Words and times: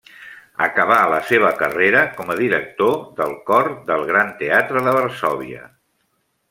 Acabà 0.67 0.95
la 1.13 1.19
seva 1.31 1.51
carrera 1.59 2.01
com 2.21 2.33
a 2.35 2.39
director 2.41 2.97
del 3.21 3.37
cor 3.51 3.71
del 3.91 4.09
Gran 4.13 4.35
Teatre 4.43 4.87
de 4.89 4.97
Varsòvia. 5.01 5.67